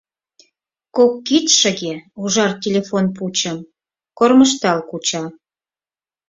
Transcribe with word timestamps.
Кок 0.95 1.13
кидшыге 1.27 1.93
ужар 2.21 2.51
телефон 2.63 3.05
пучым 3.17 3.57
кормыжтал 4.17 4.79
куча. 4.89 5.23